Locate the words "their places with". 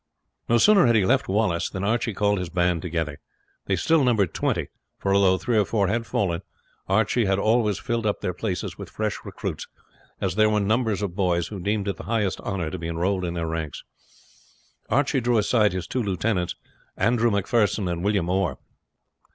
8.19-8.89